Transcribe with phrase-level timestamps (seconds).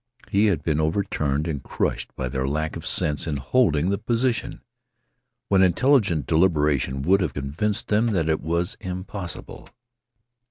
[0.31, 4.63] He had been overturned and crushed by their lack of sense in holding the position,
[5.47, 9.69] when intelligent deliberation would have convinced them that it was impossible.